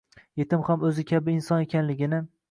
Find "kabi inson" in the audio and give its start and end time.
1.11-1.61